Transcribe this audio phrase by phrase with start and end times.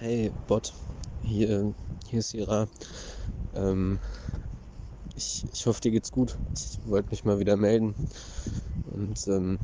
[0.00, 0.72] Hey Bot,
[1.20, 1.74] hier,
[2.06, 2.68] hier ist Ira.
[3.52, 4.00] Ähm,
[5.14, 6.38] ich, ich hoffe, dir geht's gut.
[6.56, 7.94] Ich wollte mich mal wieder melden
[8.86, 9.58] und ähm,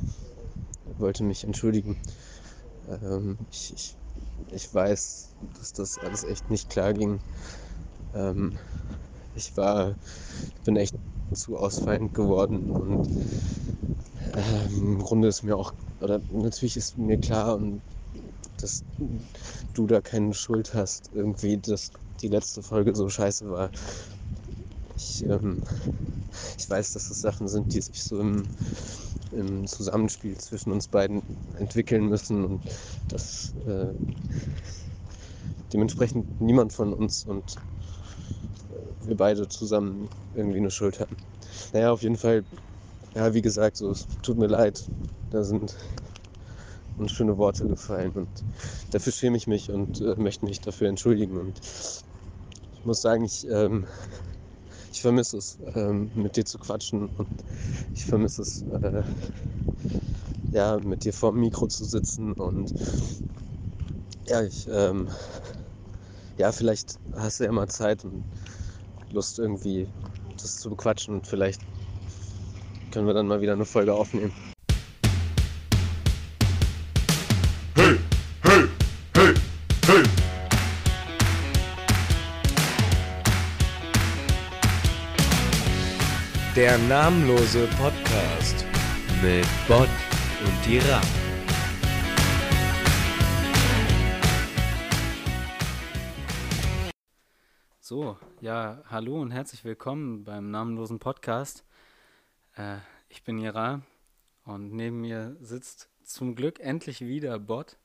[0.85, 1.99] wollte mich entschuldigen.
[2.87, 3.97] Ähm, ich, ich,
[4.51, 7.23] ich weiß, dass das alles echt nicht klar ging.
[8.13, 8.59] Ähm,
[9.35, 9.97] ich war,
[10.65, 10.97] bin echt
[11.33, 13.09] zu ausfallend geworden und
[14.35, 17.83] ähm, im Grunde ist mir auch, oder natürlich ist mir klar und
[18.67, 18.83] dass
[19.75, 23.71] du da keine Schuld hast, irgendwie, dass die letzte Folge so scheiße war.
[24.97, 25.63] Ich, ähm,
[26.59, 28.43] ich weiß, dass das Sachen sind, die sich so im,
[29.31, 31.23] im Zusammenspiel zwischen uns beiden
[31.59, 32.61] entwickeln müssen und
[33.09, 33.95] dass äh,
[35.73, 37.55] dementsprechend niemand von uns und
[39.03, 41.17] wir beide zusammen irgendwie eine Schuld haben.
[41.73, 42.45] Naja, auf jeden Fall,
[43.15, 44.91] ja, wie gesagt, so, es tut mir leid.
[45.31, 45.77] Da sind
[46.99, 48.29] uns schöne Worte gefallen und
[48.91, 51.39] dafür schäme ich mich und äh, möchte mich dafür entschuldigen.
[51.39, 53.87] Und ich muss sagen, ich, ähm,
[54.93, 57.29] ich vermisse es, ähm, mit dir zu quatschen und
[57.95, 59.03] ich vermisse es, äh,
[60.53, 62.73] ja, mit dir vor dem Mikro zu sitzen und
[64.27, 65.09] ja, ich, ähm,
[66.39, 68.25] ja, vielleicht hast du ja mal Zeit und
[69.11, 69.89] Lust irgendwie
[70.41, 71.61] das zu bequatschen und vielleicht
[72.91, 74.33] können wir dann mal wieder eine Folge aufnehmen.
[86.57, 88.65] Der namenlose Podcast
[89.23, 89.91] mit Bot
[90.43, 91.03] und Dira.
[97.79, 101.63] So, ja, hallo und herzlich willkommen beim namenlosen Podcast.
[102.57, 102.79] Äh,
[103.11, 103.83] ich bin Ira
[104.47, 107.77] und neben mir sitzt zum Glück endlich wieder Bot.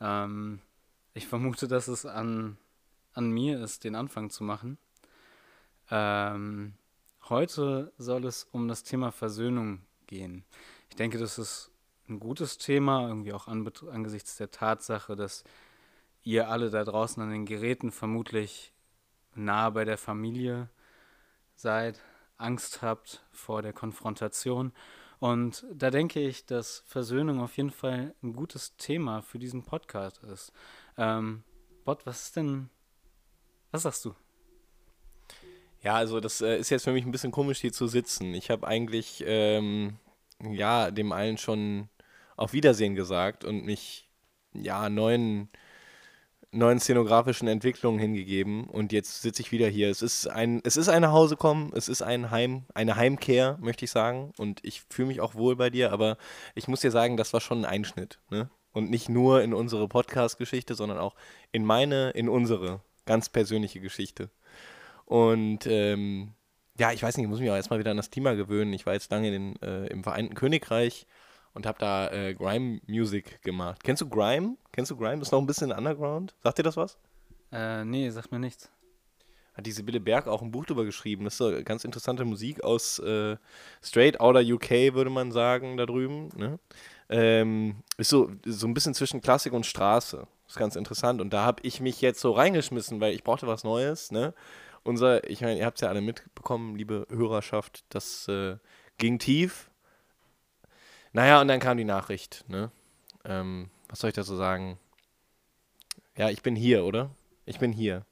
[0.00, 0.62] Ähm,
[1.14, 2.58] ich vermute, dass es an,
[3.12, 4.78] an mir ist, den Anfang zu machen.
[5.92, 6.74] Ähm,
[7.30, 10.44] heute soll es um das Thema Versöhnung gehen.
[10.90, 11.70] Ich denke, das ist
[12.08, 15.44] ein gutes Thema, irgendwie auch angesichts der Tatsache, dass
[16.22, 18.72] ihr alle da draußen an den Geräten vermutlich
[19.34, 20.68] nah bei der Familie
[21.54, 22.00] seid,
[22.36, 24.72] Angst habt vor der Konfrontation.
[25.18, 30.22] Und da denke ich, dass Versöhnung auf jeden Fall ein gutes Thema für diesen Podcast
[30.22, 30.52] ist.
[30.96, 31.42] Ähm,
[31.84, 32.70] Bot, was ist denn,
[33.72, 34.14] was sagst du?
[35.82, 38.34] Ja, also das äh, ist jetzt für mich ein bisschen komisch hier zu sitzen.
[38.34, 39.96] Ich habe eigentlich ähm,
[40.42, 41.88] ja dem allen schon
[42.36, 44.08] auf Wiedersehen gesagt und mich
[44.52, 45.48] ja neuen
[46.50, 49.90] neuen szenografischen Entwicklungen hingegeben und jetzt sitze ich wieder hier.
[49.90, 53.90] Es ist ein es ist ein Nachhausekommen, es ist ein Heim eine Heimkehr, möchte ich
[53.90, 56.16] sagen und ich fühle mich auch wohl bei dir, aber
[56.54, 58.50] ich muss dir sagen, das war schon ein Einschnitt, ne?
[58.72, 61.14] Und nicht nur in unsere Podcast Geschichte, sondern auch
[61.52, 64.30] in meine in unsere ganz persönliche Geschichte.
[65.08, 66.34] Und ähm,
[66.78, 68.74] ja, ich weiß nicht, ich muss mich auch erstmal wieder an das Thema gewöhnen.
[68.74, 71.06] Ich war jetzt lange in, äh, im Vereinten Königreich
[71.54, 73.82] und habe da äh, Grime-Music gemacht.
[73.82, 74.58] Kennst du Grime?
[74.70, 75.22] Kennst du Grime?
[75.22, 76.34] Ist noch ein bisschen Underground.
[76.42, 76.98] Sagt dir das was?
[77.50, 78.70] Äh, nee, sag mir nichts.
[79.54, 81.24] Hat die Sibylle Berg auch ein Buch drüber geschrieben.
[81.24, 83.38] Das ist so ganz interessante Musik aus äh,
[83.82, 86.28] Straight Outer UK, würde man sagen, da drüben.
[86.36, 86.58] Ne?
[87.08, 90.26] Ähm, ist so, so ein bisschen zwischen Klassik und Straße.
[90.46, 91.22] Ist ganz interessant.
[91.22, 94.12] Und da habe ich mich jetzt so reingeschmissen, weil ich brauchte was Neues.
[94.12, 94.34] Ne?
[94.82, 98.56] Unser, ich meine, ihr habt es ja alle mitbekommen, liebe Hörerschaft, das äh,
[98.96, 99.70] ging tief.
[101.12, 102.44] Naja, und dann kam die Nachricht.
[102.48, 102.70] Ne?
[103.24, 104.78] Ähm, was soll ich dazu sagen?
[106.16, 107.10] Ja, ich bin hier, oder?
[107.46, 108.04] Ich bin hier.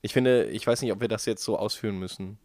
[0.00, 2.38] Ich finde, ich weiß nicht, ob wir das jetzt so ausführen müssen.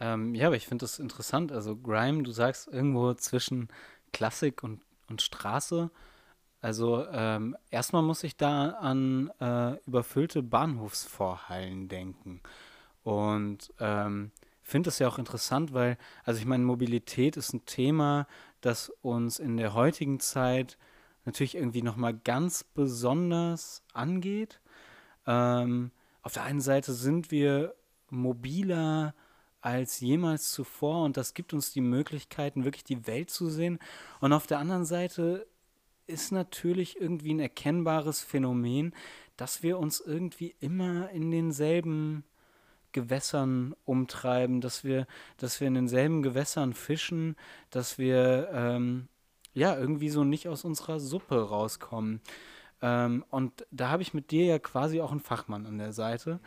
[0.00, 1.52] Ähm, ja, aber ich finde das interessant.
[1.52, 3.68] Also Grime, du sagst irgendwo zwischen
[4.12, 5.90] Klassik und, und Straße.
[6.62, 12.40] Also ähm, erstmal muss ich da an äh, überfüllte Bahnhofsvorhallen denken.
[13.02, 14.30] Und ähm,
[14.62, 18.28] finde es ja auch interessant, weil, also ich meine, Mobilität ist ein Thema,
[18.60, 20.78] das uns in der heutigen Zeit
[21.24, 24.60] natürlich irgendwie nochmal ganz besonders angeht.
[25.26, 25.90] Ähm,
[26.22, 27.74] auf der einen Seite sind wir
[28.08, 29.14] mobiler
[29.60, 33.80] als jemals zuvor und das gibt uns die Möglichkeiten, wirklich die Welt zu sehen.
[34.20, 35.46] Und auf der anderen Seite
[36.12, 38.94] ist natürlich irgendwie ein erkennbares Phänomen,
[39.36, 42.24] dass wir uns irgendwie immer in denselben
[42.92, 45.06] Gewässern umtreiben, dass wir,
[45.38, 47.36] dass wir in denselben Gewässern fischen,
[47.70, 49.08] dass wir ähm,
[49.54, 52.20] ja irgendwie so nicht aus unserer Suppe rauskommen.
[52.82, 56.40] Ähm, und da habe ich mit dir ja quasi auch einen Fachmann an der Seite.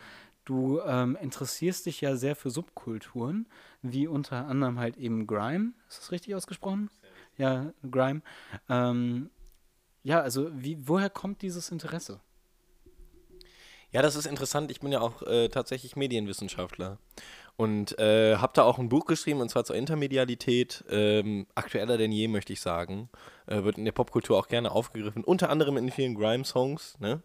[0.44, 3.46] Du ähm, interessierst dich ja sehr für Subkulturen,
[3.82, 5.72] wie unter anderem halt eben Grime.
[5.88, 6.88] Ist das richtig ausgesprochen?
[7.36, 8.22] Ja, Grime.
[8.68, 9.30] Ähm,
[10.06, 12.20] ja, also wie, woher kommt dieses Interesse?
[13.90, 14.70] Ja, das ist interessant.
[14.70, 16.98] Ich bin ja auch äh, tatsächlich Medienwissenschaftler
[17.56, 20.84] und äh, habe da auch ein Buch geschrieben und zwar zur Intermedialität.
[20.88, 23.08] Ähm, aktueller denn je, möchte ich sagen.
[23.46, 27.00] Äh, wird in der Popkultur auch gerne aufgegriffen, unter anderem in vielen Grime-Songs.
[27.00, 27.20] Ne?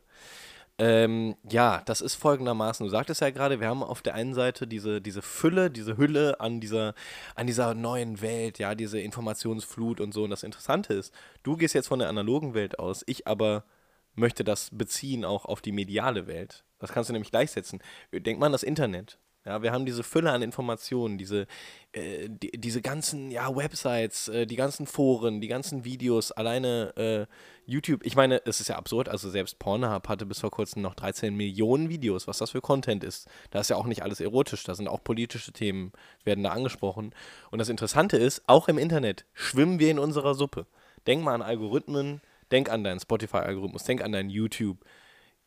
[0.77, 2.85] Ähm, ja, das ist folgendermaßen.
[2.85, 6.39] Du sagtest ja gerade, wir haben auf der einen Seite diese, diese Fülle, diese Hülle
[6.39, 6.95] an dieser,
[7.35, 10.23] an dieser neuen Welt, ja, diese Informationsflut und so.
[10.23, 11.13] Und das Interessante ist,
[11.43, 13.63] du gehst jetzt von der analogen Welt aus, ich aber
[14.15, 16.63] möchte das beziehen auch auf die mediale Welt.
[16.79, 17.79] Das kannst du nämlich gleichsetzen.
[18.11, 19.19] Denk mal an das Internet.
[19.43, 21.47] Ja, wir haben diese Fülle an Informationen, diese,
[21.93, 27.25] äh, die, diese ganzen ja, Websites, äh, die ganzen Foren, die ganzen Videos, alleine äh,
[27.65, 28.05] YouTube.
[28.05, 31.35] Ich meine, es ist ja absurd, also selbst Pornhub hatte bis vor kurzem noch 13
[31.35, 33.27] Millionen Videos, was das für Content ist.
[33.49, 35.91] Da ist ja auch nicht alles erotisch, da sind auch politische Themen,
[36.23, 37.15] werden da angesprochen.
[37.49, 40.67] Und das Interessante ist, auch im Internet schwimmen wir in unserer Suppe.
[41.07, 42.21] Denk mal an Algorithmen,
[42.51, 44.77] denk an deinen Spotify-Algorithmus, denk an deinen YouTube.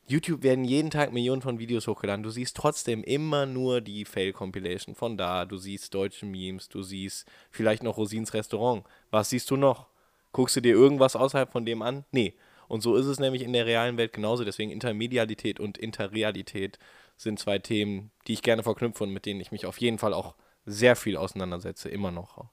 [0.07, 2.21] YouTube werden jeden Tag Millionen von Videos hochgeladen.
[2.21, 5.45] Du siehst trotzdem immer nur die Fail-Compilation von da.
[5.45, 8.83] Du siehst deutsche Memes, du siehst vielleicht noch Rosins Restaurant.
[9.09, 9.87] Was siehst du noch?
[10.31, 12.05] Guckst du dir irgendwas außerhalb von dem an?
[12.11, 12.35] Nee.
[12.67, 14.43] Und so ist es nämlich in der realen Welt genauso.
[14.43, 16.77] Deswegen Intermedialität und Interrealität
[17.17, 20.13] sind zwei Themen, die ich gerne verknüpfe und mit denen ich mich auf jeden Fall
[20.13, 20.35] auch
[20.65, 22.45] sehr viel auseinandersetze, immer noch.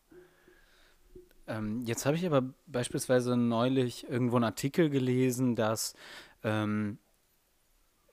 [1.46, 5.94] Ähm, jetzt habe ich aber beispielsweise neulich irgendwo einen Artikel gelesen, dass
[6.44, 6.99] ähm,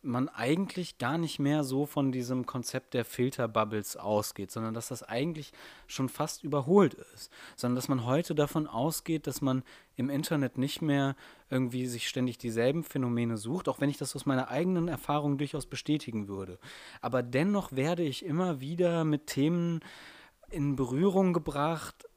[0.02, 5.04] man eigentlich gar nicht mehr so von diesem Konzept der Filterbubbles ausgeht, sondern dass das
[5.04, 5.52] eigentlich
[5.88, 9.64] schon fast überholt ist, sondern dass man heute davon ausgeht, dass man
[9.98, 11.16] im Internet nicht mehr
[11.50, 15.66] irgendwie sich ständig dieselben Phänomene sucht, auch wenn ich das aus meiner eigenen Erfahrung durchaus
[15.66, 16.60] bestätigen würde.
[17.02, 19.82] Aber dennoch werde ich immer wieder mit Themen
[20.50, 22.08] in Berührung gebracht,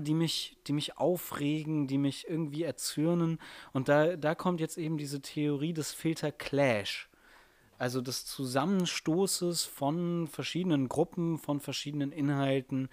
[0.00, 3.38] die mich, die mich aufregen, die mich irgendwie erzürnen.
[3.72, 7.08] Und da, da kommt jetzt eben diese Theorie des Filter Clash
[7.82, 12.88] also des Zusammenstoßes von verschiedenen Gruppen, von verschiedenen Inhalten,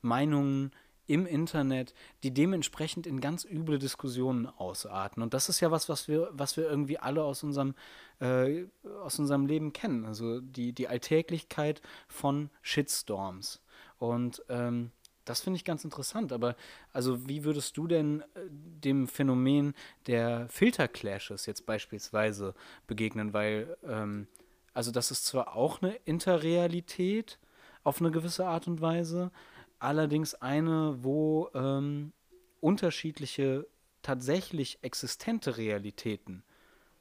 [0.00, 0.72] Meinungen
[1.06, 1.94] im Internet,
[2.24, 5.22] die dementsprechend in ganz üble Diskussionen ausarten.
[5.22, 7.76] Und das ist ja was, was wir, was wir irgendwie alle aus unserem,
[8.18, 8.64] äh,
[9.04, 10.04] aus unserem Leben kennen.
[10.04, 13.62] Also die, die Alltäglichkeit von Shitstorms.
[13.98, 14.90] Und ähm,
[15.24, 16.32] das finde ich ganz interessant.
[16.32, 16.56] Aber
[16.92, 19.74] also wie würdest du denn äh, dem Phänomen
[20.06, 22.54] der Filterclashes jetzt beispielsweise
[22.86, 23.32] begegnen?
[23.32, 24.26] Weil, ähm,
[24.74, 27.38] also das ist zwar auch eine Interrealität
[27.84, 29.30] auf eine gewisse Art und Weise,
[29.78, 32.12] allerdings eine, wo ähm,
[32.60, 33.66] unterschiedliche
[34.02, 36.44] tatsächlich existente Realitäten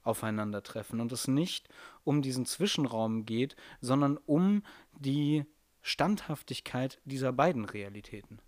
[0.04, 1.70] aufeinandertreffen und es nicht
[2.04, 4.64] um diesen Zwischenraum geht, sondern um
[5.00, 5.46] die
[5.82, 8.40] Standhaftigkeit dieser beiden Realitäten.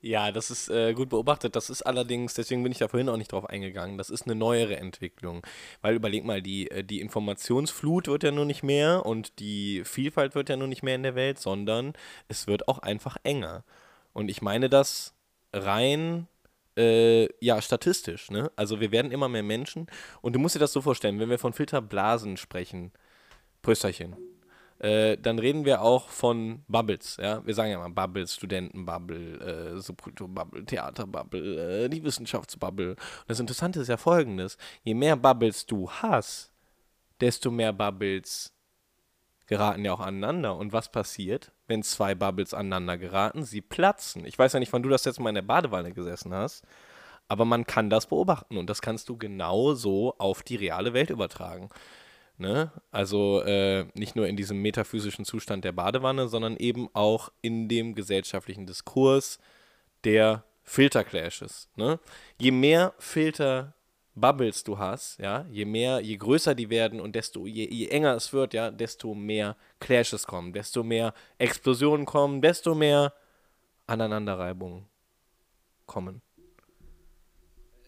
[0.00, 1.56] Ja, das ist äh, gut beobachtet.
[1.56, 4.36] Das ist allerdings, deswegen bin ich da vorhin auch nicht drauf eingegangen, das ist eine
[4.36, 5.44] neuere Entwicklung.
[5.82, 10.36] Weil überleg mal, die, äh, die Informationsflut wird ja nur nicht mehr und die Vielfalt
[10.36, 11.94] wird ja nur nicht mehr in der Welt, sondern
[12.28, 13.64] es wird auch einfach enger.
[14.12, 15.14] Und ich meine das
[15.52, 16.28] rein
[16.76, 18.52] äh, ja, statistisch, ne?
[18.54, 19.88] Also wir werden immer mehr Menschen
[20.22, 22.92] und du musst dir das so vorstellen, wenn wir von Filterblasen sprechen,
[23.62, 24.16] Prösterchen,
[24.78, 27.16] äh, dann reden wir auch von Bubbles.
[27.20, 27.44] Ja?
[27.44, 32.90] Wir sagen ja mal Bubbles, Studentenbubble, äh, Subkulturbubble, Theaterbubble, äh, die Wissenschaftsbubble.
[32.90, 36.52] Und das Interessante ist ja folgendes: Je mehr Bubbles du hast,
[37.20, 38.52] desto mehr Bubbles
[39.48, 40.56] geraten ja auch aneinander.
[40.56, 43.42] Und was passiert, wenn zwei Bubbles aneinander geraten?
[43.42, 44.24] Sie platzen.
[44.26, 46.64] Ich weiß ja nicht, wann du das jetzt mal in der Badewanne gesessen hast,
[47.26, 51.10] aber man kann das beobachten und das kannst du genau so auf die reale Welt
[51.10, 51.68] übertragen.
[52.38, 52.70] Ne?
[52.92, 57.94] Also äh, nicht nur in diesem metaphysischen Zustand der Badewanne, sondern eben auch in dem
[57.96, 59.38] gesellschaftlichen Diskurs
[60.04, 61.68] der Filterclashes.
[61.74, 61.98] Ne?
[62.40, 67.68] Je mehr Filterbubbles du hast, ja, je mehr, je größer die werden und desto, je,
[67.68, 73.14] je enger es wird, ja, desto mehr Clashes kommen, desto mehr Explosionen kommen, desto mehr
[73.88, 74.86] Aneinanderreibungen
[75.86, 76.22] kommen.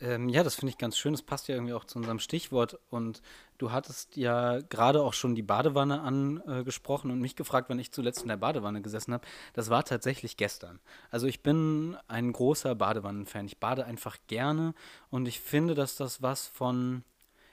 [0.00, 1.12] Ähm, ja, das finde ich ganz schön.
[1.12, 2.78] Das passt ja irgendwie auch zu unserem Stichwort.
[2.88, 3.21] Und
[3.61, 8.23] du hattest ja gerade auch schon die Badewanne angesprochen und mich gefragt, wann ich zuletzt
[8.23, 9.26] in der Badewanne gesessen habe.
[9.52, 10.81] Das war tatsächlich gestern.
[11.11, 13.47] Also ich bin ein großer Badewannenfan.
[13.47, 14.75] Ich bade einfach gerne
[15.11, 17.05] und ich finde, dass das was von,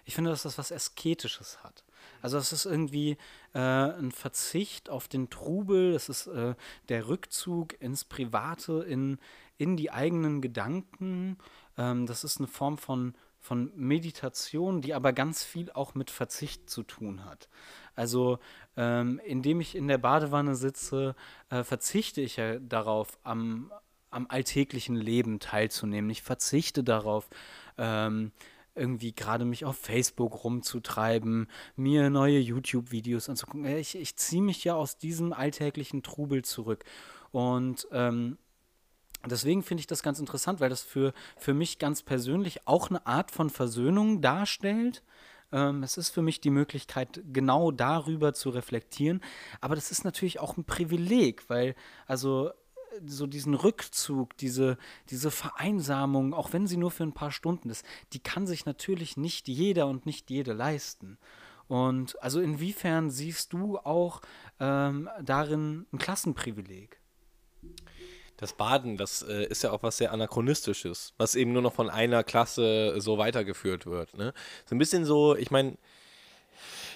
[0.06, 1.84] ich finde, dass das was Ästhetisches hat.
[2.22, 3.18] Also es ist irgendwie
[3.54, 6.56] äh, ein Verzicht auf den Trubel, es ist äh,
[6.88, 9.20] der Rückzug ins Private, in,
[9.58, 11.38] in die eigenen Gedanken
[11.78, 16.70] ähm, das ist eine Form von, von Meditation, die aber ganz viel auch mit Verzicht
[16.70, 17.50] zu tun hat.
[17.96, 18.40] Also
[18.76, 21.16] ähm, indem ich in der Badewanne sitze,
[21.50, 23.72] äh, verzichte ich ja darauf, am,
[24.10, 26.10] am alltäglichen Leben teilzunehmen.
[26.10, 27.30] Ich verzichte darauf,
[27.78, 28.32] ähm,
[28.78, 33.66] irgendwie gerade mich auf Facebook rumzutreiben, mir neue YouTube-Videos anzugucken.
[33.66, 36.86] Ich, ich ziehe mich ja aus diesem alltäglichen Trubel zurück.
[37.32, 38.38] Und ähm,
[39.26, 43.06] deswegen finde ich das ganz interessant, weil das für, für mich ganz persönlich auch eine
[43.06, 45.04] Art von Versöhnung darstellt.
[45.52, 49.22] Ähm, es ist für mich die Möglichkeit, genau darüber zu reflektieren.
[49.62, 52.52] Aber das ist natürlich auch ein Privileg, weil also
[53.06, 54.78] so diesen Rückzug, diese,
[55.10, 59.18] diese Vereinsamung, auch wenn sie nur für ein paar Stunden ist, die kann sich natürlich
[59.18, 61.18] nicht jeder und nicht jede leisten.
[61.68, 64.22] Und also inwiefern siehst du auch
[64.60, 66.97] ähm, darin ein Klassenprivileg?
[68.38, 71.90] Das Baden, das äh, ist ja auch was sehr Anachronistisches, was eben nur noch von
[71.90, 74.16] einer Klasse so weitergeführt wird.
[74.16, 74.34] Ne?
[74.66, 75.78] So ein bisschen so, ich meine,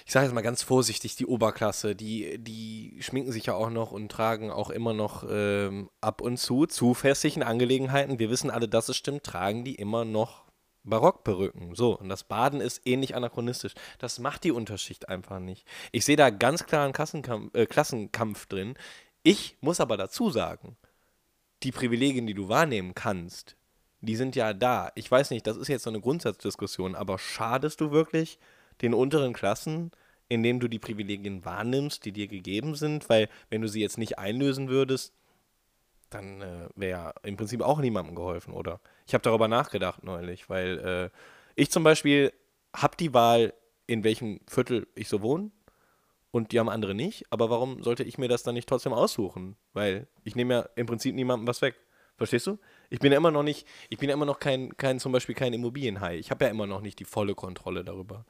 [0.06, 3.92] ich sage jetzt mal ganz vorsichtig, die Oberklasse, die, die schminken sich ja auch noch
[3.92, 8.18] und tragen auch immer noch ähm, ab und zu zu festlichen Angelegenheiten.
[8.18, 10.44] Wir wissen alle, dass es stimmt, tragen die immer noch
[10.84, 11.74] Barockperücken.
[11.74, 13.74] So, und das Baden ist ähnlich anachronistisch.
[13.98, 15.66] Das macht die Unterschicht einfach nicht.
[15.92, 18.74] Ich sehe da ganz klar einen Kassenkampf, äh, Klassenkampf drin.
[19.22, 20.76] Ich muss aber dazu sagen,
[21.62, 23.56] die Privilegien, die du wahrnehmen kannst,
[24.00, 24.90] die sind ja da.
[24.94, 28.38] Ich weiß nicht, das ist jetzt so eine Grundsatzdiskussion, aber schadest du wirklich
[28.80, 29.92] den unteren Klassen,
[30.28, 33.08] indem du die Privilegien wahrnimmst, die dir gegeben sind?
[33.08, 35.12] Weil, wenn du sie jetzt nicht einlösen würdest,
[36.10, 38.80] dann äh, wäre ja im Prinzip auch niemandem geholfen, oder?
[39.06, 41.18] Ich habe darüber nachgedacht neulich, weil äh,
[41.54, 42.32] ich zum Beispiel
[42.74, 43.54] habe die Wahl,
[43.86, 45.50] in welchem Viertel ich so wohne
[46.32, 47.24] und die haben andere nicht.
[47.30, 49.54] Aber warum sollte ich mir das dann nicht trotzdem aussuchen?
[49.72, 51.76] Weil ich nehme ja im Prinzip niemandem was weg.
[52.16, 52.58] Verstehst du?
[52.90, 55.34] Ich bin ja immer noch nicht, ich bin ja immer noch kein, kein zum Beispiel
[55.34, 56.18] kein Immobilienhai.
[56.18, 58.24] Ich habe ja immer noch nicht die volle Kontrolle darüber.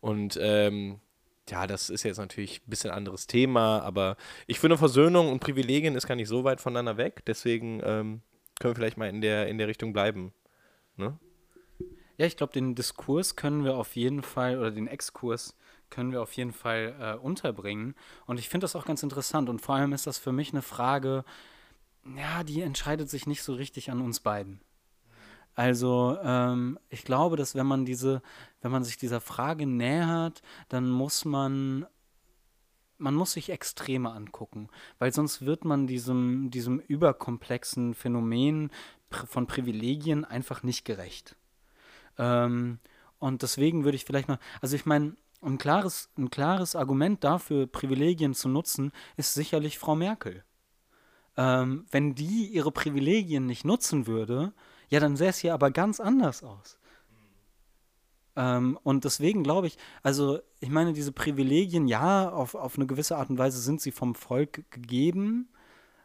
[0.00, 1.00] Und ähm,
[1.48, 5.94] ja, das ist jetzt natürlich ein bisschen anderes Thema, aber ich finde Versöhnung und Privilegien
[5.94, 7.22] ist gar nicht so weit voneinander weg.
[7.26, 8.22] Deswegen ähm,
[8.58, 10.32] können wir vielleicht mal in der, in der Richtung bleiben.
[10.96, 11.18] Ne?
[12.16, 15.56] Ja, ich glaube, den Diskurs können wir auf jeden Fall, oder den Exkurs
[15.90, 17.94] können wir auf jeden Fall äh, unterbringen.
[18.26, 19.48] Und ich finde das auch ganz interessant.
[19.48, 21.24] Und vor allem ist das für mich eine Frage,
[22.16, 24.60] ja, die entscheidet sich nicht so richtig an uns beiden.
[25.54, 28.22] Also ähm, ich glaube, dass wenn man diese,
[28.60, 31.86] wenn man sich dieser Frage nähert, dann muss man,
[32.98, 38.70] man muss sich Extreme angucken, weil sonst wird man diesem, diesem überkomplexen Phänomen
[39.10, 41.36] von Privilegien einfach nicht gerecht.
[42.18, 42.78] Ähm,
[43.18, 45.16] und deswegen würde ich vielleicht mal, also ich meine,
[45.46, 50.44] ein klares, ein klares Argument dafür, Privilegien zu nutzen, ist sicherlich Frau Merkel.
[51.36, 54.52] Ähm, wenn die ihre Privilegien nicht nutzen würde,
[54.88, 56.78] ja, dann sähe es hier aber ganz anders aus.
[58.36, 63.16] Ähm, und deswegen glaube ich, also ich meine, diese Privilegien, ja, auf, auf eine gewisse
[63.16, 65.48] Art und Weise sind sie vom Volk gegeben,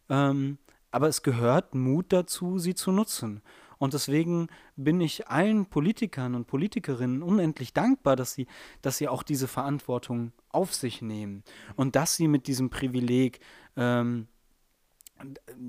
[0.10, 0.58] ähm,
[0.92, 3.42] aber es gehört Mut dazu, sie zu nutzen.
[3.82, 8.46] Und deswegen bin ich allen Politikern und Politikerinnen unendlich dankbar, dass sie,
[8.84, 11.44] dass sie auch diese Verantwortung auf sich nehmen
[11.76, 13.40] und dass sie mit diesem Privileg
[13.76, 14.28] ähm,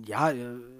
[0.04, 0.30] ja,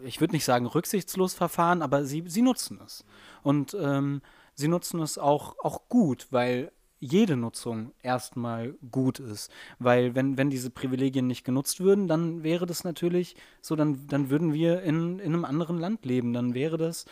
[0.03, 3.03] ich würde nicht sagen rücksichtslos verfahren, aber sie, sie nutzen es.
[3.43, 4.21] Und ähm,
[4.55, 6.71] sie nutzen es auch, auch gut, weil
[7.03, 9.51] jede Nutzung erstmal gut ist.
[9.81, 14.31] Weil wenn, wenn diese Privilegien nicht genutzt würden, dann wäre das natürlich so, dann, dann
[14.31, 16.33] würden wir in, in einem anderen Land leben.
[16.33, 17.05] Dann wäre das,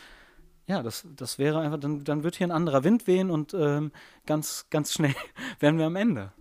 [0.68, 3.90] ja, das, das wäre einfach, dann, dann wird hier ein anderer Wind wehen und ähm,
[4.26, 5.14] ganz, ganz schnell
[5.58, 6.32] wären wir am Ende.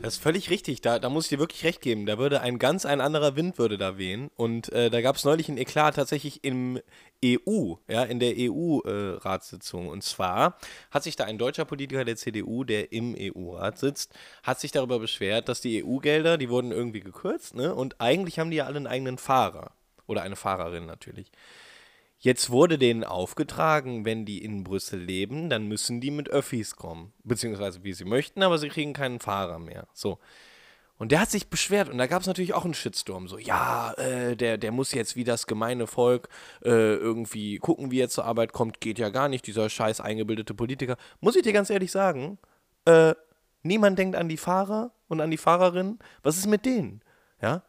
[0.00, 2.06] Das ist völlig richtig, da, da muss ich dir wirklich recht geben.
[2.06, 4.30] Da würde ein ganz ein anderer Wind würde da wehen.
[4.36, 6.80] Und äh, da gab es neulich einen Eklat tatsächlich im
[7.24, 9.88] EU, ja, in der EU-Ratssitzung.
[9.88, 10.56] und zwar
[10.92, 14.14] hat sich da ein deutscher Politiker der CDU, der im EU-Rat sitzt,
[14.44, 17.74] hat sich darüber beschwert, dass die EU-Gelder, die wurden irgendwie gekürzt, ne?
[17.74, 19.72] Und eigentlich haben die ja alle einen eigenen Fahrer.
[20.06, 21.32] Oder eine Fahrerin natürlich.
[22.20, 27.12] Jetzt wurde denen aufgetragen, wenn die in Brüssel leben, dann müssen die mit Öffis kommen.
[27.22, 29.86] Beziehungsweise wie sie möchten, aber sie kriegen keinen Fahrer mehr.
[29.92, 30.18] So.
[30.98, 33.28] Und der hat sich beschwert und da gab es natürlich auch einen Shitstorm.
[33.28, 36.28] So, ja, äh, der, der muss jetzt wie das gemeine Volk
[36.64, 38.80] äh, irgendwie gucken, wie er zur Arbeit kommt.
[38.80, 40.96] Geht ja gar nicht, dieser scheiß eingebildete Politiker.
[41.20, 42.38] Muss ich dir ganz ehrlich sagen,
[42.84, 43.14] äh,
[43.62, 46.00] niemand denkt an die Fahrer und an die Fahrerinnen.
[46.24, 47.00] Was ist mit denen?
[47.40, 47.62] Ja,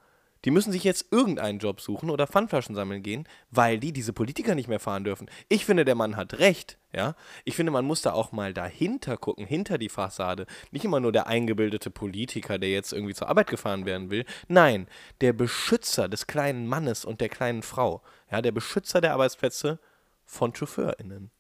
[0.46, 4.56] die müssen sich jetzt irgendeinen Job suchen oder Pfandflaschen sammeln gehen, weil die diese Politiker
[4.56, 5.30] nicht mehr fahren dürfen.
[5.50, 7.16] Ich finde, der Mann hat recht, ja.
[7.44, 10.46] Ich finde, man muss da auch mal dahinter gucken, hinter die Fassade.
[10.72, 14.26] Nicht immer nur der eingebildete Politiker, der jetzt irgendwie zur Arbeit gefahren werden will.
[14.48, 14.88] Nein,
[15.22, 18.02] der Beschützer des kleinen Mannes und der kleinen Frau.
[18.32, 19.80] Ja, der Beschützer der Arbeitsplätze
[20.26, 21.32] von ChauffeurInnen.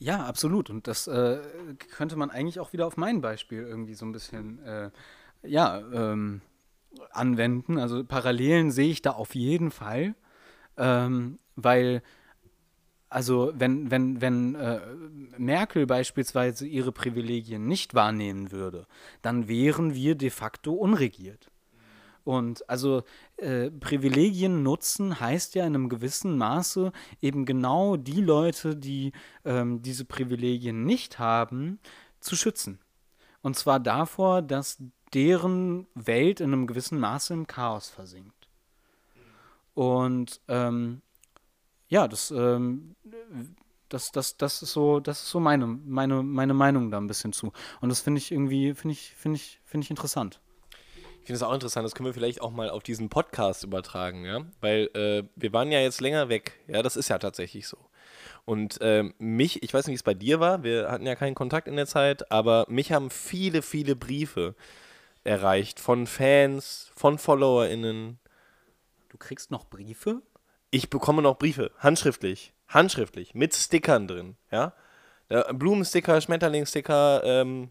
[0.00, 0.24] Ja.
[0.24, 0.70] Absolut.
[0.70, 1.40] Und das äh,
[1.90, 4.90] könnte man eigentlich auch wieder auf mein Beispiel irgendwie so ein bisschen, äh,
[5.42, 6.40] ja, ähm,
[7.18, 7.78] anwenden.
[7.78, 10.14] Also Parallelen sehe ich da auf jeden Fall,
[10.76, 12.02] ähm, weil
[13.10, 14.80] also wenn, wenn, wenn äh,
[15.38, 18.86] Merkel beispielsweise ihre Privilegien nicht wahrnehmen würde,
[19.22, 21.50] dann wären wir de facto unregiert.
[22.24, 23.04] Und also
[23.38, 29.12] äh, Privilegien nutzen heißt ja in einem gewissen Maße eben genau die Leute, die
[29.46, 31.78] ähm, diese Privilegien nicht haben,
[32.20, 32.80] zu schützen.
[33.40, 34.82] Und zwar davor, dass
[35.14, 38.48] deren Welt in einem gewissen Maße im Chaos versinkt.
[39.74, 41.02] Und ähm,
[41.88, 42.96] ja, das, ähm,
[43.88, 47.32] das, das, das ist so, das ist so meine, meine, meine Meinung da ein bisschen
[47.32, 47.52] zu.
[47.80, 50.40] Und das finde ich irgendwie, finde ich, finde ich, finde ich interessant.
[51.20, 54.24] Ich finde es auch interessant, das können wir vielleicht auch mal auf diesen Podcast übertragen,
[54.24, 54.46] ja.
[54.60, 57.78] Weil äh, wir waren ja jetzt länger weg, ja, das ist ja tatsächlich so.
[58.44, 61.34] Und äh, mich, ich weiß nicht, wie es bei dir war, wir hatten ja keinen
[61.34, 64.54] Kontakt in der Zeit, aber mich haben viele, viele Briefe
[65.28, 68.18] erreicht von Fans, von FollowerInnen.
[69.10, 70.22] Du kriegst noch Briefe?
[70.70, 74.72] Ich bekomme noch Briefe, handschriftlich, handschriftlich, mit Stickern drin, ja.
[75.52, 77.70] Blumensticker, Schmetterlingssticker, ähm,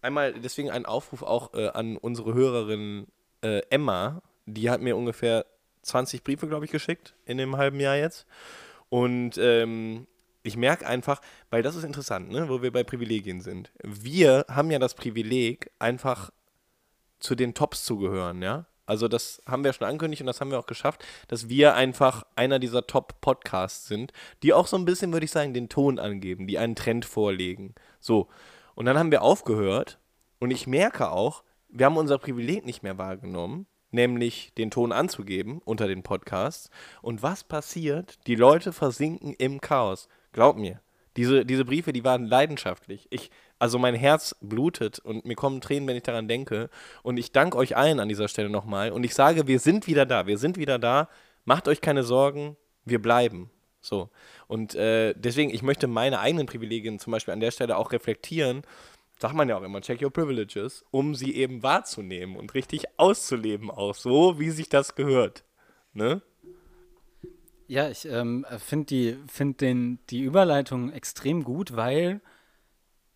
[0.00, 3.06] einmal deswegen ein Aufruf auch äh, an unsere Hörerin
[3.42, 4.20] äh, Emma.
[4.46, 5.46] Die hat mir ungefähr
[5.82, 8.26] 20 Briefe, glaube ich, geschickt in dem halben Jahr jetzt.
[8.88, 10.08] Und ähm,
[10.42, 11.20] ich merke einfach,
[11.50, 13.70] weil das ist interessant, ne, wo wir bei Privilegien sind.
[13.84, 16.32] Wir haben ja das Privileg, einfach
[17.22, 18.66] zu den Tops zu gehören, ja.
[18.84, 22.24] Also das haben wir schon angekündigt und das haben wir auch geschafft, dass wir einfach
[22.34, 24.12] einer dieser Top-Podcasts sind,
[24.42, 27.74] die auch so ein bisschen, würde ich sagen, den Ton angeben, die einen Trend vorlegen.
[28.00, 28.28] So.
[28.74, 29.98] Und dann haben wir aufgehört
[30.40, 35.60] und ich merke auch, wir haben unser Privileg nicht mehr wahrgenommen, nämlich den Ton anzugeben
[35.64, 36.68] unter den Podcasts.
[37.00, 38.18] Und was passiert?
[38.26, 40.08] Die Leute versinken im Chaos.
[40.32, 40.80] Glaub mir.
[41.16, 43.06] Diese, diese Briefe, die waren leidenschaftlich.
[43.10, 43.30] Ich,
[43.62, 46.68] also mein Herz blutet und mir kommen Tränen, wenn ich daran denke.
[47.04, 48.90] Und ich danke euch allen an dieser Stelle nochmal.
[48.90, 50.26] Und ich sage, wir sind wieder da.
[50.26, 51.08] Wir sind wieder da.
[51.44, 52.56] Macht euch keine Sorgen.
[52.84, 53.50] Wir bleiben.
[53.80, 54.10] So.
[54.48, 58.62] Und äh, deswegen, ich möchte meine eigenen Privilegien zum Beispiel an der Stelle auch reflektieren.
[59.20, 63.70] Sagt man ja auch immer, check your privileges, um sie eben wahrzunehmen und richtig auszuleben
[63.70, 65.44] auch, so wie sich das gehört.
[65.92, 66.20] Ne?
[67.68, 72.20] Ja, ich ähm, finde die, find die Überleitung extrem gut, weil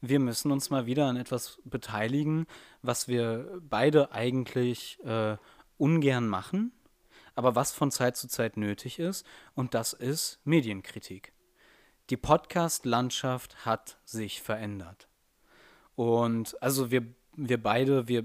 [0.00, 2.46] wir müssen uns mal wieder an etwas beteiligen,
[2.82, 5.36] was wir beide eigentlich äh,
[5.78, 6.72] ungern machen,
[7.34, 11.32] aber was von Zeit zu Zeit nötig ist, und das ist Medienkritik.
[12.10, 15.08] Die Podcast-Landschaft hat sich verändert.
[15.96, 18.24] Und also wir, wir beide, wir,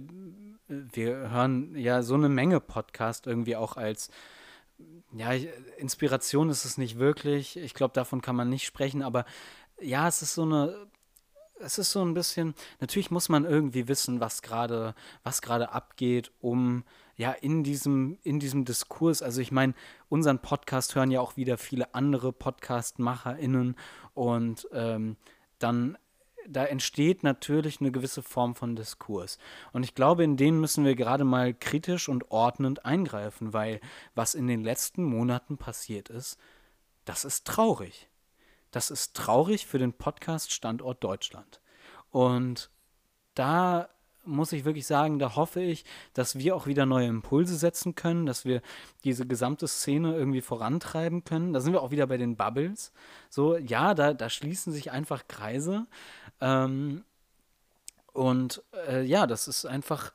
[0.68, 4.12] wir hören ja so eine Menge Podcast irgendwie auch als
[5.14, 5.32] ja,
[5.78, 7.58] Inspiration ist es nicht wirklich.
[7.58, 9.26] Ich glaube, davon kann man nicht sprechen, aber
[9.80, 10.88] ja, es ist so eine
[11.64, 16.32] es ist so ein bisschen, natürlich muss man irgendwie wissen, was gerade, was gerade abgeht,
[16.42, 16.84] um
[17.16, 19.74] ja in diesem, in diesem Diskurs, also ich meine,
[20.10, 23.76] unseren Podcast hören ja auch wieder viele andere Podcast-MacherInnen
[24.14, 25.18] und ähm,
[25.60, 25.98] dann
[26.48, 29.38] da entsteht natürlich eine gewisse Form von Diskurs.
[29.74, 33.80] Und ich glaube, in denen müssen wir gerade mal kritisch und ordnend eingreifen, weil
[34.16, 36.40] was in den letzten Monaten passiert ist,
[37.06, 38.10] das ist traurig.
[38.72, 41.62] Das ist traurig für den Podcast-Standort Deutschland.
[42.10, 42.70] Und
[43.36, 43.90] da
[44.24, 48.26] muss ich wirklich sagen, da hoffe ich, dass wir auch wieder neue Impulse setzen können,
[48.26, 48.62] dass wir
[49.04, 51.54] diese gesamte Szene irgendwie vorantreiben können.
[51.54, 52.92] Da sind wir auch wieder bei den Bubbles.
[53.30, 55.88] So, ja, da, da schließen sich einfach Kreise.
[56.40, 57.04] Ähm,
[58.14, 60.12] und äh, ja, das ist einfach,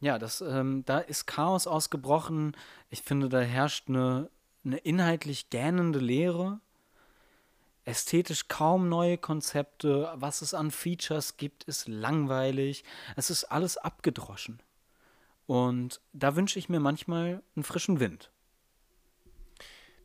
[0.00, 2.56] ja, das, ähm, da ist Chaos ausgebrochen.
[2.90, 4.30] Ich finde, da herrscht eine,
[4.64, 6.60] eine inhaltlich gähnende Leere
[7.84, 10.12] ästhetisch kaum neue Konzepte.
[10.14, 12.84] Was es an Features gibt, ist langweilig.
[13.16, 14.60] Es ist alles abgedroschen.
[15.46, 18.30] Und da wünsche ich mir manchmal einen frischen Wind.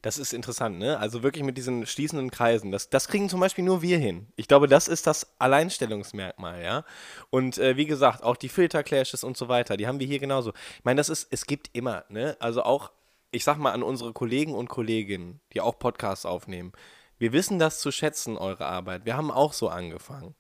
[0.02, 0.98] Das ist interessant, ne?
[0.98, 2.72] Also wirklich mit diesen schließenden Kreisen.
[2.72, 4.28] Das, das kriegen zum Beispiel nur wir hin.
[4.38, 6.86] Ich glaube, das ist das Alleinstellungsmerkmal, ja.
[7.30, 10.54] Und äh, wie gesagt, auch die Filterclashes und so weiter, die haben wir hier genauso.
[10.78, 12.38] Ich meine, das ist, es gibt immer, ne?
[12.40, 12.92] Also auch,
[13.32, 16.72] ich sag mal an unsere Kollegen und Kolleginnen, die auch Podcasts aufnehmen.
[17.20, 19.06] Wir wissen das zu schätzen, eure Arbeit.
[19.06, 20.36] Wir haben auch so angefangen.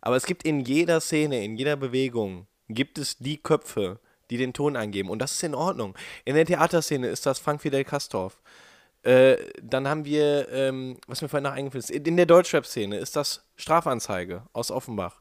[0.00, 4.52] Aber es gibt in jeder Szene, in jeder Bewegung, gibt es die Köpfe, die den
[4.52, 5.10] Ton angeben.
[5.10, 5.94] Und das ist in Ordnung.
[6.24, 8.40] In der Theaterszene ist das Frank Fidel Kastorf.
[9.02, 13.16] Äh, dann haben wir, ähm, was mir vorhin noch eingefallen ist, in der Deutschrap-Szene ist
[13.16, 15.20] das Strafanzeige aus Offenbach.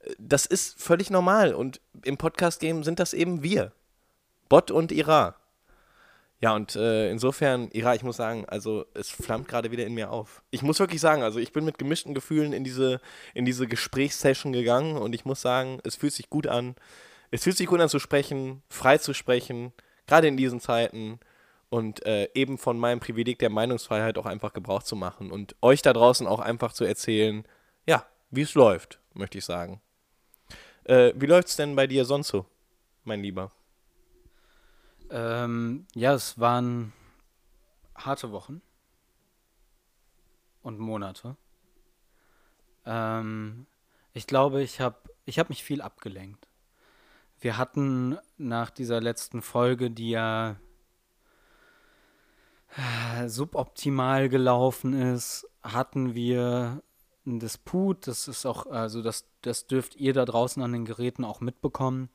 [0.00, 3.72] Äh, das ist völlig normal und im Podcast-Game sind das eben wir.
[4.48, 5.34] Bot und Ira.
[6.40, 10.12] Ja, und äh, insofern, Ira, ich muss sagen, also es flammt gerade wieder in mir
[10.12, 10.42] auf.
[10.50, 13.00] Ich muss wirklich sagen, also ich bin mit gemischten Gefühlen in diese,
[13.34, 16.76] in diese Gesprächssession gegangen und ich muss sagen, es fühlt sich gut an.
[17.32, 19.72] Es fühlt sich gut an zu sprechen, frei zu sprechen,
[20.06, 21.18] gerade in diesen Zeiten.
[21.70, 25.82] und äh, eben von meinem Privileg der Meinungsfreiheit auch einfach Gebrauch zu machen und euch
[25.82, 27.44] da draußen auch einfach zu erzählen,
[27.86, 29.80] ja, wie es läuft, möchte ich sagen.
[30.84, 32.46] Äh, wie es denn bei dir sonst so,
[33.04, 33.50] mein Lieber?
[35.10, 36.92] Ähm, ja, es waren
[37.94, 38.60] harte Wochen
[40.62, 41.36] und Monate.
[42.84, 43.66] Ähm,
[44.12, 46.48] ich glaube, ich habe ich hab mich viel abgelenkt.
[47.40, 50.56] Wir hatten nach dieser letzten Folge, die ja
[52.76, 56.82] äh, suboptimal gelaufen ist, hatten wir
[57.24, 58.06] einen Disput.
[58.06, 62.08] Das ist auch, also das, das dürft ihr da draußen an den Geräten auch mitbekommen.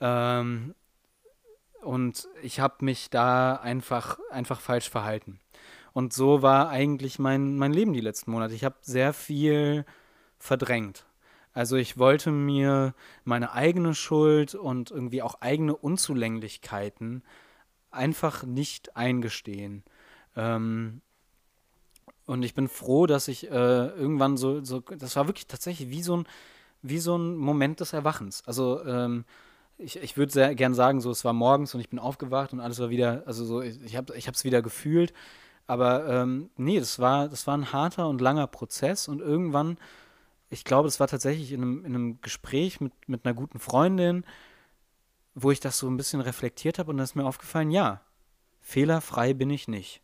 [0.00, 0.74] Ähm,
[1.82, 5.40] und ich habe mich da einfach, einfach falsch verhalten.
[5.92, 8.54] Und so war eigentlich mein, mein Leben die letzten Monate.
[8.54, 9.84] Ich habe sehr viel
[10.38, 11.04] verdrängt.
[11.52, 17.24] Also ich wollte mir meine eigene Schuld und irgendwie auch eigene Unzulänglichkeiten
[17.90, 19.82] einfach nicht eingestehen.
[20.36, 21.00] Ähm,
[22.26, 26.02] und ich bin froh, dass ich äh, irgendwann so, so, das war wirklich tatsächlich wie
[26.02, 26.28] so ein,
[26.82, 28.42] wie so ein Moment des Erwachens.
[28.46, 29.24] Also ähm,
[29.78, 32.60] ich, ich würde sehr gern sagen, so es war morgens und ich bin aufgewacht und
[32.60, 35.12] alles war wieder, also so, ich, ich habe es wieder gefühlt.
[35.66, 39.78] Aber ähm, nee, das war, das war ein harter und langer Prozess und irgendwann,
[40.50, 44.24] ich glaube, es war tatsächlich in einem, in einem Gespräch mit, mit einer guten Freundin,
[45.34, 48.00] wo ich das so ein bisschen reflektiert habe und da ist mir aufgefallen, ja,
[48.60, 50.02] fehlerfrei bin ich nicht.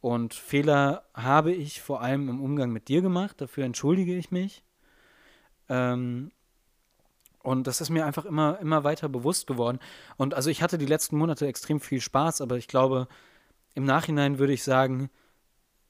[0.00, 4.64] Und Fehler habe ich vor allem im Umgang mit dir gemacht, dafür entschuldige ich mich.
[5.68, 6.32] Ähm,
[7.42, 9.78] und das ist mir einfach immer, immer weiter bewusst geworden.
[10.16, 13.08] Und also ich hatte die letzten Monate extrem viel Spaß, aber ich glaube,
[13.74, 15.10] im Nachhinein würde ich sagen,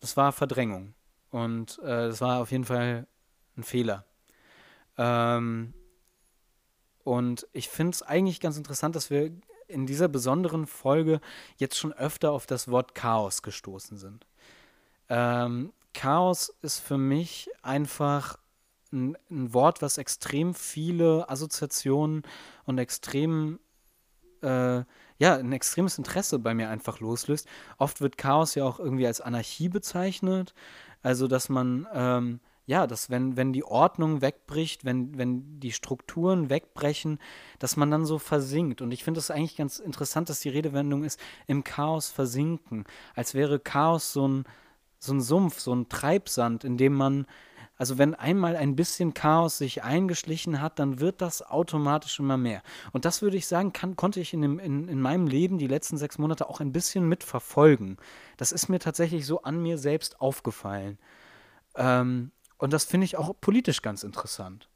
[0.01, 0.95] das war Verdrängung.
[1.31, 3.07] Und äh, das war auf jeden Fall
[3.57, 4.05] ein Fehler.
[4.97, 5.75] Ähm,
[7.05, 9.33] und ich finde es eigentlich ganz interessant, dass wir
[9.67, 11.21] in dieser besonderen Folge
[11.57, 14.27] jetzt schon öfter auf das Wort Chaos gestoßen sind.
[15.09, 18.39] Ähm, Chaos ist für mich einfach
[18.93, 22.23] ein, ein, Wort, was extrem viele Assoziationen
[22.65, 23.59] und extrem
[24.43, 24.85] äh,
[25.21, 27.47] ja, ein extremes Interesse bei mir einfach loslöst.
[27.77, 30.55] Oft wird Chaos ja auch irgendwie als Anarchie bezeichnet.
[31.03, 36.49] Also, dass man, ähm, ja, dass wenn, wenn die Ordnung wegbricht, wenn, wenn die Strukturen
[36.49, 37.19] wegbrechen,
[37.59, 38.81] dass man dann so versinkt.
[38.81, 42.85] Und ich finde es eigentlich ganz interessant, dass die Redewendung ist, im Chaos versinken.
[43.15, 44.45] Als wäre Chaos so ein,
[44.99, 47.27] so ein Sumpf, so ein Treibsand, in dem man
[47.81, 52.63] also wenn einmal ein bisschen Chaos sich eingeschlichen hat, dann wird das automatisch immer mehr.
[52.93, 55.67] Und das würde ich sagen, kann, konnte ich in, dem, in, in meinem Leben die
[55.67, 57.97] letzten sechs Monate auch ein bisschen mitverfolgen.
[58.37, 60.99] Das ist mir tatsächlich so an mir selbst aufgefallen.
[61.75, 64.69] Ähm, und das finde ich auch politisch ganz interessant.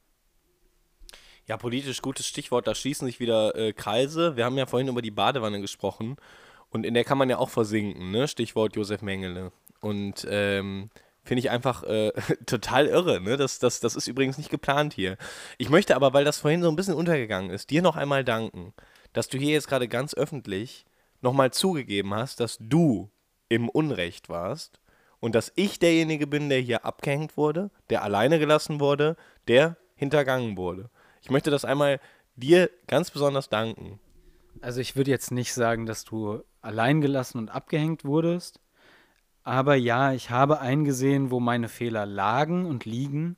[1.44, 4.36] Ja, politisch gutes Stichwort, da schließen sich wieder äh, Kreise.
[4.36, 6.16] Wir haben ja vorhin über die Badewanne gesprochen
[6.70, 8.28] und in der kann man ja auch versinken, ne?
[8.28, 9.52] Stichwort Josef Mengele.
[9.82, 10.88] Und ähm,
[11.24, 12.12] Finde ich einfach äh,
[12.46, 13.20] total irre.
[13.20, 13.36] Ne?
[13.36, 15.16] Das, das, das ist übrigens nicht geplant hier.
[15.58, 18.74] Ich möchte aber, weil das vorhin so ein bisschen untergegangen ist, dir noch einmal danken,
[19.12, 20.84] dass du hier jetzt gerade ganz öffentlich
[21.20, 23.10] nochmal zugegeben hast, dass du
[23.48, 24.80] im Unrecht warst
[25.20, 29.16] und dass ich derjenige bin, der hier abgehängt wurde, der alleine gelassen wurde,
[29.48, 30.90] der hintergangen wurde.
[31.22, 32.00] Ich möchte das einmal
[32.36, 34.00] dir ganz besonders danken.
[34.60, 38.60] Also ich würde jetzt nicht sagen, dass du allein gelassen und abgehängt wurdest.
[39.44, 43.36] Aber ja, ich habe eingesehen, wo meine Fehler lagen und liegen.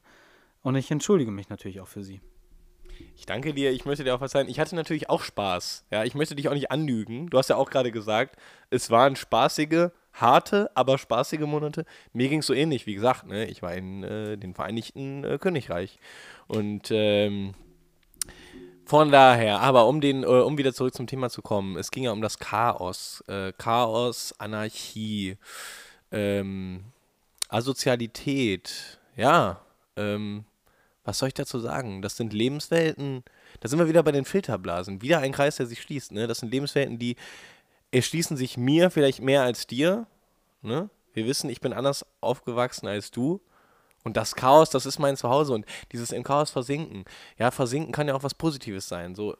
[0.62, 2.20] Und ich entschuldige mich natürlich auch für sie.
[3.16, 4.48] Ich danke dir, ich möchte dir auch verzeihen.
[4.48, 5.84] Ich hatte natürlich auch Spaß.
[5.90, 7.28] Ja, ich möchte dich auch nicht anlügen.
[7.28, 8.36] Du hast ja auch gerade gesagt,
[8.70, 11.84] es waren spaßige, harte, aber spaßige Monate.
[12.12, 13.46] Mir ging es so ähnlich, wie gesagt, ne?
[13.46, 15.98] ich war in äh, den Vereinigten äh, Königreich.
[16.46, 17.54] Und ähm,
[18.84, 22.04] von daher, aber um den, äh, um wieder zurück zum Thema zu kommen, es ging
[22.04, 23.24] ja um das Chaos.
[23.26, 25.36] Äh, Chaos, Anarchie
[26.16, 26.84] ähm,
[27.48, 29.60] Asozialität, ja,
[29.96, 30.44] ähm,
[31.04, 32.00] was soll ich dazu sagen?
[32.00, 33.22] Das sind Lebenswelten,
[33.60, 35.02] da sind wir wieder bei den Filterblasen.
[35.02, 36.12] Wieder ein Kreis, der sich schließt.
[36.12, 36.26] Ne?
[36.26, 37.16] Das sind Lebenswelten, die
[37.92, 40.06] erschließen sich mir vielleicht mehr als dir.
[40.62, 40.88] Ne?
[41.12, 43.40] Wir wissen, ich bin anders aufgewachsen als du.
[44.02, 45.52] Und das Chaos, das ist mein Zuhause.
[45.52, 47.04] Und dieses im Chaos versinken.
[47.38, 49.14] Ja, versinken kann ja auch was Positives sein.
[49.14, 49.36] So,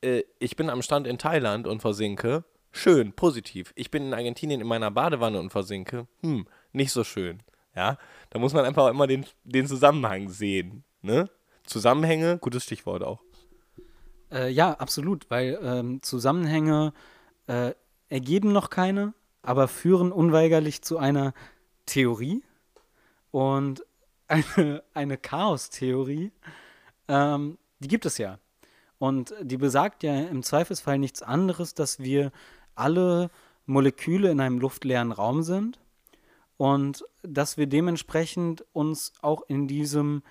[0.00, 3.72] äh, ich bin am Strand in Thailand und versinke schön, positiv.
[3.76, 7.42] Ich bin in Argentinien in meiner Badewanne und versinke, hm, nicht so schön.
[7.74, 7.98] Ja,
[8.30, 10.84] da muss man einfach immer den, den Zusammenhang sehen.
[11.02, 11.30] Ne?
[11.64, 13.20] Zusammenhänge, gutes Stichwort auch.
[14.32, 16.92] Äh, ja, absolut, weil ähm, Zusammenhänge
[17.46, 17.72] äh,
[18.08, 21.32] ergeben noch keine, aber führen unweigerlich zu einer
[21.86, 22.42] Theorie
[23.30, 23.84] und
[24.28, 26.32] eine, eine Chaos-Theorie,
[27.08, 28.38] ähm, die gibt es ja.
[28.98, 32.32] Und die besagt ja im Zweifelsfall nichts anderes, dass wir
[32.74, 33.30] alle
[33.66, 35.78] Moleküle in einem luftleeren Raum sind
[36.56, 40.22] und dass wir dementsprechend uns auch in diesem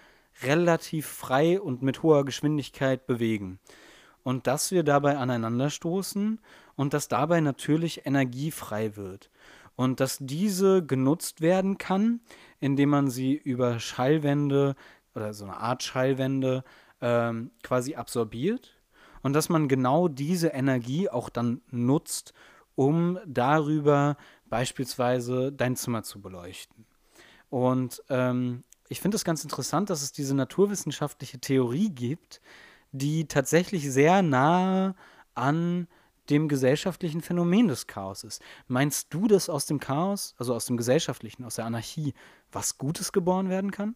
[0.43, 3.59] relativ frei und mit hoher Geschwindigkeit bewegen.
[4.23, 6.39] Und dass wir dabei aneinanderstoßen
[6.75, 9.31] und dass dabei natürlich Energie frei wird.
[9.75, 12.19] Und dass diese genutzt werden kann,
[12.59, 14.75] indem man sie über Schallwände
[15.15, 16.63] oder so eine Art Schallwände
[17.01, 18.78] ähm, quasi absorbiert.
[19.21, 22.33] Und dass man genau diese Energie auch dann nutzt,
[22.75, 24.17] um darüber
[24.49, 26.85] beispielsweise dein Zimmer zu beleuchten.
[27.49, 32.41] Und ähm, ich finde es ganz interessant, dass es diese naturwissenschaftliche Theorie gibt,
[32.91, 34.95] die tatsächlich sehr nah
[35.35, 35.87] an
[36.29, 38.41] dem gesellschaftlichen Phänomen des Chaos ist.
[38.67, 42.13] Meinst du, dass aus dem Chaos, also aus dem gesellschaftlichen, aus der Anarchie,
[42.51, 43.95] was Gutes geboren werden kann?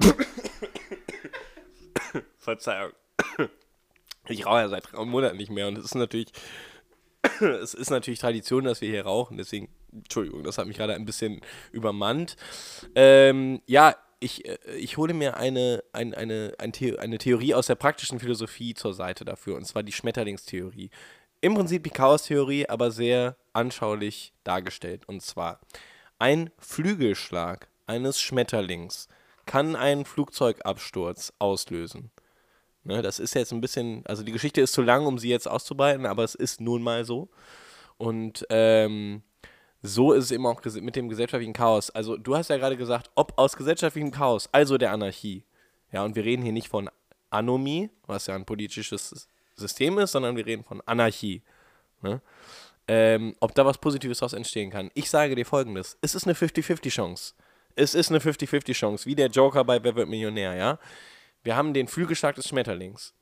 [2.38, 2.92] Verzeihung.
[4.28, 6.28] Ich rauche ja seit drei Monaten nicht mehr und es ist natürlich,
[7.40, 9.36] es ist natürlich Tradition, dass wir hier rauchen.
[9.36, 11.40] Deswegen, Entschuldigung, das hat mich gerade ein bisschen
[11.72, 12.36] übermannt.
[12.94, 17.66] Ähm, ja, ich, äh, ich hole mir eine, ein, eine, ein The eine Theorie aus
[17.66, 20.90] der praktischen Philosophie zur Seite dafür, und zwar die Schmetterlingstheorie.
[21.40, 25.02] Im Prinzip die Chaostheorie, aber sehr anschaulich dargestellt.
[25.06, 25.60] Und zwar,
[26.18, 29.08] ein Flügelschlag eines Schmetterlings
[29.44, 32.10] kann einen Flugzeugabsturz auslösen.
[32.84, 35.48] Ne, das ist jetzt ein bisschen, also die Geschichte ist zu lang, um sie jetzt
[35.48, 37.30] auszubreiten, aber es ist nun mal so.
[37.96, 39.22] Und ähm,
[39.82, 41.90] so ist es eben auch mit dem gesellschaftlichen Chaos.
[41.90, 45.44] Also du hast ja gerade gesagt, ob aus gesellschaftlichem Chaos, also der Anarchie,
[45.92, 46.90] ja, und wir reden hier nicht von
[47.30, 51.42] Anomie, was ja ein politisches System ist, sondern wir reden von Anarchie.
[52.02, 52.20] Ne?
[52.86, 54.90] Ähm, ob da was Positives daraus entstehen kann.
[54.94, 57.34] Ich sage dir folgendes: Es ist eine 50-50-Chance.
[57.76, 60.78] Es ist eine 50-50-Chance, wie der Joker bei Wer wird Millionär, ja?
[61.44, 63.14] Wir haben den Flügelschlag des Schmetterlings.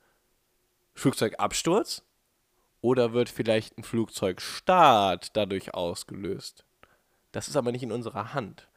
[0.95, 2.03] Flugzeugabsturz?
[2.81, 6.65] Oder wird vielleicht ein Flugzeugstart dadurch ausgelöst?
[7.33, 8.69] Das ist aber nicht in unserer Hand.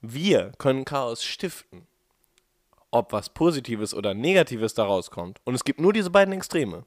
[0.00, 1.86] Wir können Chaos stiften.
[2.90, 5.40] Ob was Positives oder Negatives daraus kommt.
[5.44, 6.84] Und es gibt nur diese beiden Extreme.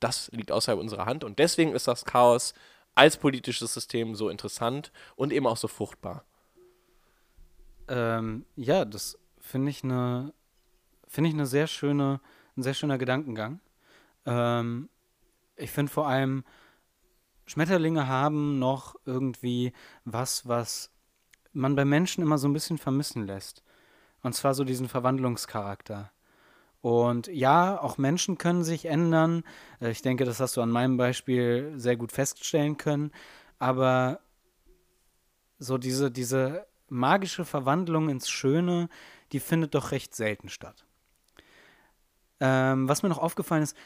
[0.00, 1.22] Das liegt außerhalb unserer Hand.
[1.22, 2.54] Und deswegen ist das Chaos
[2.94, 6.24] als politisches System so interessant und eben auch so fruchtbar.
[7.88, 10.32] Ähm, ja, das finde ich eine
[11.12, 12.20] finde ich eine sehr schöne,
[12.56, 13.60] ein sehr schöner Gedankengang.
[14.24, 14.88] Ähm,
[15.56, 16.44] ich finde vor allem,
[17.44, 19.72] Schmetterlinge haben noch irgendwie
[20.04, 20.90] was, was
[21.52, 23.62] man bei Menschen immer so ein bisschen vermissen lässt.
[24.22, 26.10] Und zwar so diesen Verwandlungscharakter.
[26.80, 29.44] Und ja, auch Menschen können sich ändern.
[29.80, 33.12] Äh, ich denke, das hast du an meinem Beispiel sehr gut feststellen können.
[33.58, 34.20] Aber
[35.58, 38.88] so diese, diese magische Verwandlung ins Schöne,
[39.32, 40.86] die findet doch recht selten statt.
[42.44, 43.76] Ähm, was mir noch aufgefallen ist,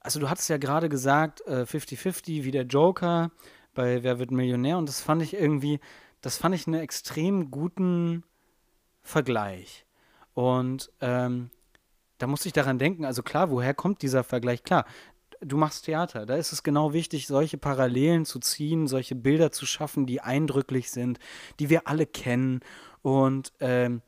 [0.00, 3.30] also du hattest ja gerade gesagt, 50-50 äh, wie der Joker
[3.74, 5.78] bei Wer wird Millionär und das fand ich irgendwie,
[6.22, 8.24] das fand ich einen extrem guten
[9.02, 9.84] Vergleich.
[10.32, 11.50] Und ähm,
[12.16, 14.64] da musste ich daran denken, also klar, woher kommt dieser Vergleich?
[14.64, 14.86] Klar,
[15.42, 19.66] du machst Theater, da ist es genau wichtig, solche Parallelen zu ziehen, solche Bilder zu
[19.66, 21.18] schaffen, die eindrücklich sind,
[21.60, 22.60] die wir alle kennen.
[23.02, 24.00] Und ähm,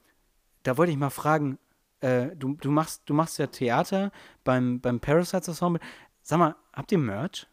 [0.63, 1.59] da wollte ich mal fragen,
[2.05, 4.13] äh, du, du, machst, du machst ja Theater
[4.45, 5.81] beim, beim Parasites Ensemble.
[6.23, 7.47] Sag mal, habt ihr Merch?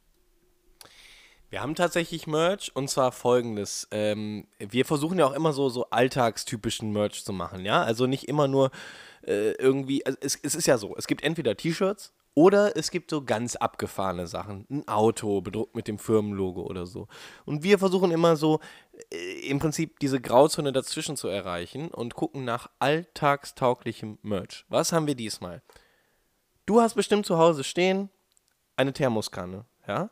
[1.49, 3.87] Wir haben tatsächlich Merch und zwar folgendes.
[3.91, 7.83] Ähm, wir versuchen ja auch immer so, so alltagstypischen Merch zu machen, ja.
[7.83, 8.71] Also nicht immer nur
[9.25, 10.05] äh, irgendwie.
[10.05, 13.57] Also es, es ist ja so, es gibt entweder T-Shirts oder es gibt so ganz
[13.57, 14.65] abgefahrene Sachen.
[14.69, 17.07] Ein Auto bedruckt mit dem Firmenlogo oder so.
[17.45, 18.61] Und wir versuchen immer so
[19.09, 24.65] im Prinzip diese Grauzone dazwischen zu erreichen und gucken nach alltagstauglichem Merch.
[24.69, 25.61] Was haben wir diesmal?
[26.65, 28.09] Du hast bestimmt zu Hause stehen
[28.75, 30.09] eine Thermoskanne, ja?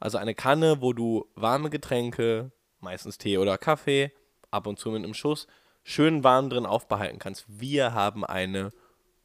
[0.00, 4.12] Also eine Kanne, wo du warme Getränke, meistens Tee oder Kaffee,
[4.50, 5.46] ab und zu mit einem Schuss,
[5.82, 7.44] schön warm drin aufbehalten kannst.
[7.48, 8.72] Wir haben eine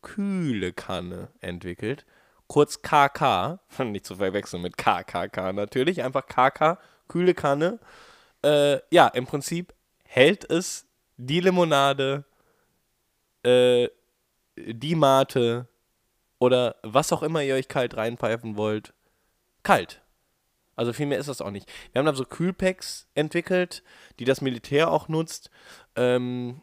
[0.02, 2.06] kühle Kanne entwickelt
[2.48, 7.80] kurz KK, nicht zu verwechseln mit KKK natürlich, einfach KK, kühle Kanne.
[8.44, 10.86] Äh, ja, im Prinzip hält es
[11.18, 12.26] die Limonade,
[13.44, 13.88] äh,
[14.56, 15.68] die Mate
[16.40, 18.94] oder was auch immer ihr euch kalt reinpfeifen wollt,
[19.64, 20.02] kalt.
[20.76, 21.72] Also viel mehr ist das auch nicht.
[21.92, 23.84] Wir haben da so Kühlpacks entwickelt,
[24.20, 25.50] die das Militär auch nutzt.
[25.96, 26.62] Ähm,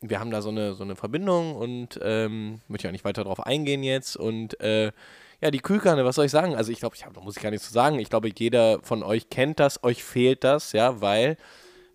[0.00, 3.40] wir haben da so eine, so eine Verbindung und ähm, möchte ja nicht weiter drauf
[3.40, 4.16] eingehen jetzt.
[4.16, 4.92] Und äh,
[5.40, 6.54] ja, die Kühlkanne, was soll ich sagen?
[6.54, 7.98] Also ich glaube, da muss ich gar nichts zu sagen.
[7.98, 11.36] Ich glaube, jeder von euch kennt das, euch fehlt das, ja, weil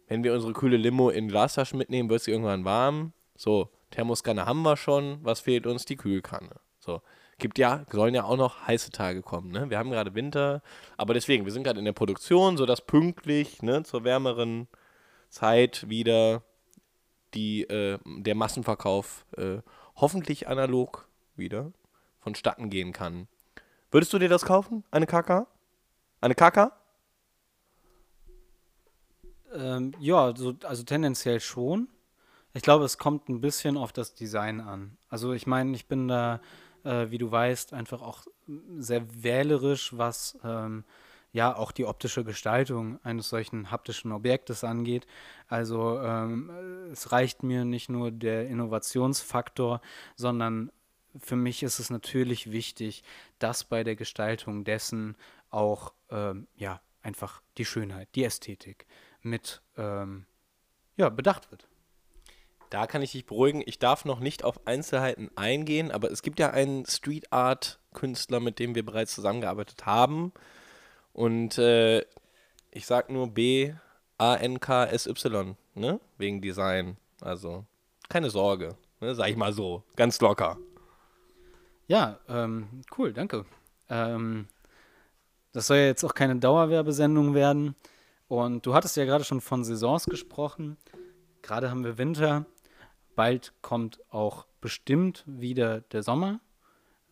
[0.08, 3.14] wenn wir unsere kühle Limo in Glastaschen mitnehmen, wird sie irgendwann warm.
[3.36, 5.20] So, Thermoskanne haben wir schon.
[5.24, 5.86] Was fehlt uns?
[5.86, 6.56] Die Kühlkanne.
[6.80, 7.02] So,
[7.38, 9.52] Gibt ja, sollen ja auch noch heiße Tage kommen.
[9.52, 9.70] Ne?
[9.70, 10.62] Wir haben gerade Winter,
[10.96, 14.68] aber deswegen, wir sind gerade in der Produktion, sodass pünktlich ne, zur wärmeren
[15.30, 16.44] Zeit wieder
[17.34, 19.58] die, äh, der Massenverkauf äh,
[19.98, 21.74] hoffentlich analog wieder
[22.20, 23.28] vonstatten gehen kann.
[23.96, 24.84] Würdest du dir das kaufen?
[24.92, 25.48] Eine KK?
[26.20, 26.74] Eine KK?
[29.54, 31.88] Ähm, ja, so, also tendenziell schon.
[32.54, 34.98] Ich glaube, es kommt ein bisschen auf das Design an.
[35.08, 36.42] Also ich meine, ich bin da,
[36.84, 38.28] äh, wie du weißt, einfach auch
[38.80, 40.84] sehr wählerisch, was ähm,
[41.32, 45.08] ja auch die optische Gestaltung eines solchen haptischen Objektes angeht.
[45.48, 46.52] Also ähm,
[46.92, 49.80] es reicht mir nicht nur der Innovationsfaktor,
[50.18, 50.70] sondern
[51.20, 53.04] für mich ist es natürlich wichtig,
[53.40, 55.16] dass bei der Gestaltung dessen
[55.50, 58.86] auch ähm, ja einfach die Schönheit, die Ästhetik
[59.22, 60.26] mit ähm,
[60.98, 61.68] ja, bedacht wird.
[62.70, 63.64] Da kann ich dich beruhigen.
[63.66, 68.40] Ich darf noch nicht auf Einzelheiten eingehen, aber es gibt ja einen Street Art Künstler,
[68.40, 70.34] mit dem wir bereits zusammengearbeitet haben.
[71.14, 72.00] Und äh,
[72.72, 73.74] ich sag nur B
[74.18, 76.00] A N K S Y, ne?
[76.18, 76.98] Wegen Design.
[77.22, 77.66] Also
[78.10, 79.16] keine Sorge, ne?
[79.16, 80.58] Sag ich mal so, ganz locker.
[81.88, 83.46] Ja, ähm, cool, danke.
[83.90, 84.48] Ähm,
[85.52, 87.76] das soll ja jetzt auch keine Dauerwerbesendung werden.
[88.28, 90.78] Und du hattest ja gerade schon von Saisons gesprochen.
[91.42, 92.46] Gerade haben wir Winter.
[93.16, 96.40] Bald kommt auch bestimmt wieder der Sommer.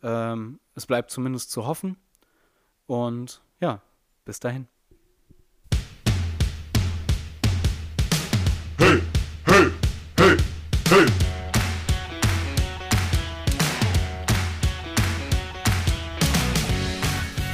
[0.02, 1.96] Ähm, es bleibt zumindest zu hoffen.
[2.86, 3.80] Und ja,
[4.24, 4.68] bis dahin.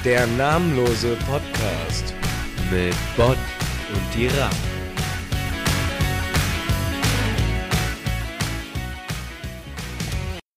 [0.04, 2.14] Der namenlose Podcast
[2.70, 3.36] mit Bot
[3.92, 4.69] und die Rap.